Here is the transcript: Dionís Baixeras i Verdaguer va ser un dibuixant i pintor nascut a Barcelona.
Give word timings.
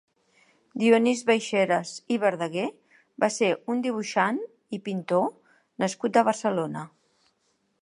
Dionís 0.83 1.19
Baixeras 1.25 1.91
i 2.15 2.17
Verdaguer 2.23 2.69
va 3.25 3.29
ser 3.35 3.51
un 3.73 3.83
dibuixant 3.85 4.41
i 4.79 4.81
pintor 4.89 5.29
nascut 5.85 6.19
a 6.19 6.25
Barcelona. 6.31 6.87